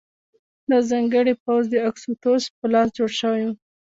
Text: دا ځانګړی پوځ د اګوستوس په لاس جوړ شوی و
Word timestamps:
دا 0.69 0.77
ځانګړی 0.89 1.33
پوځ 1.43 1.63
د 1.69 1.75
اګوستوس 1.87 2.43
په 2.57 2.65
لاس 2.73 2.87
جوړ 2.97 3.09
شوی 3.19 3.41
و 3.47 3.51